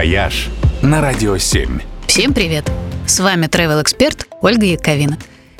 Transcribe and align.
«Вояж» 0.00 0.48
на 0.80 1.02
Радио 1.02 1.36
7. 1.36 1.78
Всем 2.06 2.32
привет! 2.32 2.64
С 3.06 3.20
вами 3.20 3.48
travel 3.48 3.82
эксперт 3.82 4.26
Ольга 4.40 4.64
Яковина. 4.64 5.18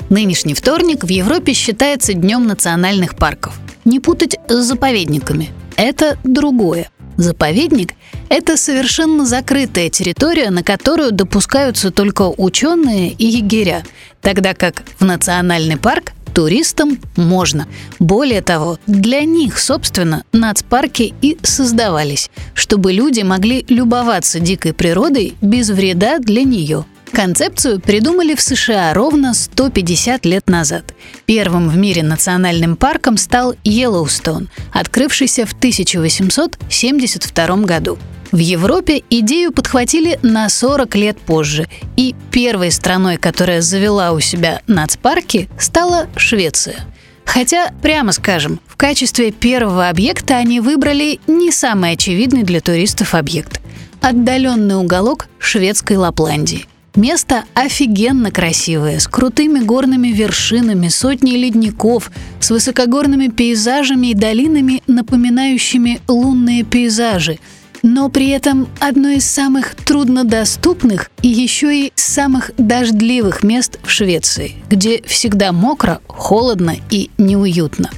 Нынешний 0.09 0.55
вторник 0.55 1.03
в 1.03 1.09
Европе 1.09 1.53
считается 1.53 2.15
Днем 2.15 2.47
национальных 2.47 3.15
парков. 3.15 3.53
Не 3.85 3.99
путать 3.99 4.39
с 4.47 4.55
заповедниками. 4.63 5.51
Это 5.75 6.17
другое. 6.23 6.89
Заповедник– 7.17 7.93
это 8.29 8.57
совершенно 8.57 9.27
закрытая 9.27 9.91
территория, 9.91 10.49
на 10.49 10.63
которую 10.63 11.11
допускаются 11.11 11.91
только 11.91 12.23
ученые 12.23 13.11
и 13.11 13.27
егеря, 13.27 13.83
тогда 14.21 14.55
как 14.55 14.81
в 14.97 15.05
национальный 15.05 15.77
парк 15.77 16.13
туристам 16.33 16.97
можно. 17.15 17.67
Более 17.99 18.41
того, 18.41 18.79
для 18.87 19.23
них, 19.23 19.59
собственно, 19.59 20.23
нацпарки 20.31 21.13
и 21.21 21.37
создавались, 21.43 22.31
чтобы 22.53 22.93
люди 22.93 23.21
могли 23.21 23.65
любоваться 23.67 24.39
дикой 24.39 24.73
природой 24.73 25.35
без 25.41 25.69
вреда 25.69 26.19
для 26.19 26.43
нее. 26.43 26.85
Концепцию 27.11 27.81
придумали 27.81 28.35
в 28.35 28.41
США 28.41 28.93
ровно 28.93 29.33
150 29.33 30.25
лет 30.25 30.49
назад. 30.49 30.93
Первым 31.25 31.67
в 31.69 31.75
мире 31.75 32.03
национальным 32.03 32.77
парком 32.77 33.17
стал 33.17 33.55
Йеллоустон, 33.65 34.47
открывшийся 34.71 35.45
в 35.45 35.51
1872 35.51 37.55
году. 37.57 37.97
В 38.31 38.37
Европе 38.37 39.03
идею 39.09 39.51
подхватили 39.51 40.17
на 40.21 40.47
40 40.47 40.95
лет 40.95 41.19
позже, 41.19 41.67
и 41.97 42.15
первой 42.31 42.71
страной, 42.71 43.17
которая 43.17 43.61
завела 43.61 44.13
у 44.13 44.21
себя 44.21 44.61
нацпарки, 44.67 45.49
стала 45.59 46.07
Швеция. 46.15 46.85
Хотя, 47.25 47.73
прямо 47.81 48.13
скажем, 48.13 48.61
в 48.67 48.77
качестве 48.77 49.31
первого 49.31 49.89
объекта 49.89 50.37
они 50.37 50.61
выбрали 50.61 51.19
не 51.27 51.51
самый 51.51 51.91
очевидный 51.91 52.43
для 52.43 52.61
туристов 52.61 53.15
объект– 53.15 53.59
отдаленный 54.01 54.77
уголок 54.77 55.27
шведской 55.37 55.97
Лапландии. 55.97 56.65
Место 56.95 57.43
офигенно 57.53 58.31
красивое, 58.31 58.99
с 58.99 59.07
крутыми 59.07 59.59
горными 59.59 60.09
вершинами, 60.09 60.87
сотней 60.87 61.37
ледников, 61.37 62.11
с 62.39 62.49
высокогорными 62.49 63.27
пейзажами 63.27 64.07
и 64.07 64.13
долинами, 64.13 64.83
напоминающими 64.87 65.99
лунные 66.07 66.63
пейзажи– 66.63 67.37
но 67.83 68.09
при 68.09 68.29
этом 68.29 68.67
одно 68.79 69.09
из 69.09 69.25
самых 69.25 69.75
труднодоступных 69.75 71.09
и 71.21 71.27
еще 71.27 71.87
и 71.87 71.93
самых 71.95 72.51
дождливых 72.57 73.43
мест 73.43 73.79
в 73.83 73.89
Швеции, 73.89 74.55
где 74.69 75.01
всегда 75.03 75.51
мокро, 75.51 76.01
холодно 76.07 76.75
и 76.89 77.09
неуютно. 77.17 77.89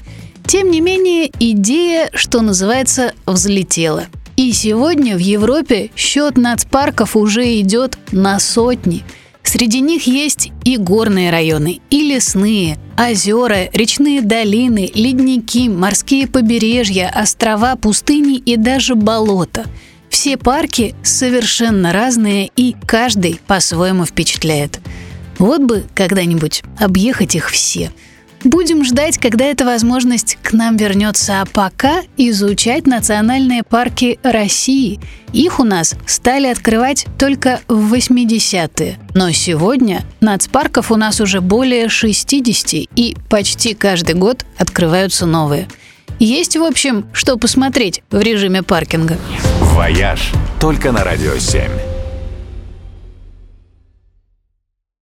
Тем 0.45 0.72
не 0.72 0.81
менее, 0.81 1.31
идея, 1.39 2.09
что 2.14 2.42
называется, 2.42 3.14
взлетела. 3.26 4.06
И 4.36 4.52
сегодня 4.52 5.16
в 5.16 5.20
Европе 5.20 5.92
счет 5.95 6.38
нацпарков 6.38 7.16
уже 7.16 7.59
идет 7.59 7.98
на 8.11 8.39
сотни– 8.39 9.04
Среди 9.44 9.81
них 9.81 10.08
есть 10.08 10.52
и 10.64 10.78
горные 10.78 11.30
районы, 11.30 11.81
и 11.89 12.02
лесные, 12.02 12.80
озера, 12.97 13.69
речные 13.73 14.22
долины, 14.22 14.91
ледники, 14.94 15.69
морские 15.69 16.27
побережья, 16.27 17.11
острова, 17.13 17.75
пустыни 17.75 18.38
и 18.38 18.55
даже 18.58 18.95
болота. 18.95 19.66
Все 20.09 20.38
парки 20.38 20.95
совершенно 21.03 21.91
разные, 21.91 22.49
и 22.55 22.75
каждый 22.86 23.39
по-своему 23.47 24.05
впечатляет. 24.05 24.80
Вот 25.39 25.61
бы 25.61 25.86
когда-нибудь 25.95 26.64
объехать 26.80 27.36
их 27.36 27.49
все– 27.49 27.91
Будем 28.44 28.83
ждать, 28.83 29.17
когда 29.17 29.45
эта 29.45 29.63
возможность 29.66 30.38
к 30.41 30.52
нам 30.52 30.75
вернется, 30.75 31.41
а 31.41 31.45
пока 31.45 32.02
изучать 32.17 32.86
национальные 32.88 33.63
парки 33.63 34.19
России. 34.22 34.99
Их 35.31 35.59
у 35.59 35.63
нас 35.63 35.95
стали 36.05 36.47
открывать 36.47 37.08
только 37.17 37.61
в 37.67 37.94
80-е. 37.94 38.97
Но 39.16 39.31
сегодня 39.31 40.03
нацпарков 40.19 40.91
у 40.91 40.97
нас 40.97 41.21
уже 41.21 41.39
более 41.39 41.88
60, 41.88 42.89
и 42.95 43.15
почти 43.30 43.73
каждый 43.73 44.15
год 44.15 44.45
открываются 44.58 45.26
новые. 45.26 45.67
Есть, 46.20 46.58
в 46.58 46.64
общем, 46.64 47.05
что 47.14 47.37
посмотреть 47.37 48.03
в 48.11 48.20
режиме 48.20 48.61
паркинга. 48.61 49.17
«Вояж» 49.59 50.32
только 50.59 50.92
на 50.92 51.03
«Радио 51.03 51.33
7». 51.33 51.92